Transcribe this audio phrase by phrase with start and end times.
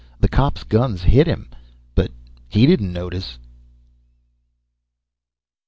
[0.19, 1.47] the cops' guns hit him...
[1.93, 2.09] but
[2.49, 3.37] he didn't notice....